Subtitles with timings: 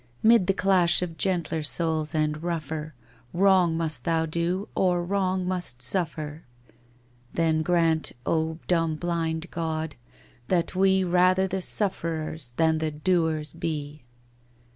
[0.33, 2.95] 'Mid the clash of gentler souls and rougher
[3.33, 6.41] Wrong must thou do, or wrong must suffer.''
[7.35, 9.95] Then grant, dumb blind god,
[10.47, 14.01] that we Rather the sufferers than the doers be!